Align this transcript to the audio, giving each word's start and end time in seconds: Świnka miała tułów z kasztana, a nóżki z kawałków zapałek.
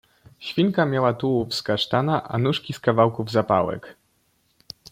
Świnka 0.39 0.85
miała 0.85 1.13
tułów 1.13 1.53
z 1.53 1.63
kasztana, 1.63 2.23
a 2.23 2.37
nóżki 2.37 2.73
z 2.73 2.79
kawałków 2.79 3.31
zapałek. 3.31 3.97